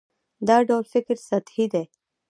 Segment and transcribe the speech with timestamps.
[0.47, 1.83] دا ډول فکر سطحي دی.